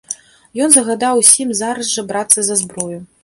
Ён 0.65 0.71
загадаў 0.75 1.21
усім 1.25 1.53
зараз 1.61 1.93
жа 1.97 2.07
брацца 2.13 2.39
за 2.51 2.59
зброю. 2.65 2.99